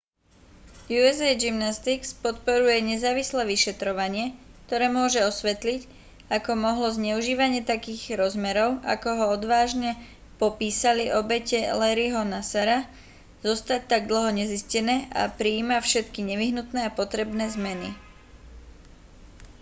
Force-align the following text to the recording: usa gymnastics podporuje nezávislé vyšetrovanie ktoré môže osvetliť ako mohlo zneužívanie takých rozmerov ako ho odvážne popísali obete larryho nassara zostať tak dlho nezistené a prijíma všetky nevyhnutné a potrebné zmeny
usa 1.07 1.29
gymnastics 1.43 2.09
podporuje 2.23 2.77
nezávislé 2.91 3.41
vyšetrovanie 3.53 4.25
ktoré 4.65 4.85
môže 4.97 5.19
osvetliť 5.31 5.81
ako 6.37 6.51
mohlo 6.65 6.87
zneužívanie 6.97 7.61
takých 7.73 8.03
rozmerov 8.21 8.69
ako 8.95 9.07
ho 9.19 9.25
odvážne 9.37 9.91
popísali 10.41 11.05
obete 11.21 11.59
larryho 11.81 12.21
nassara 12.33 12.79
zostať 13.47 13.81
tak 13.91 14.01
dlho 14.11 14.29
nezistené 14.41 14.95
a 15.19 15.29
prijíma 15.39 15.77
všetky 15.87 16.19
nevyhnutné 16.31 16.79
a 16.89 16.95
potrebné 16.99 17.45
zmeny 17.55 17.89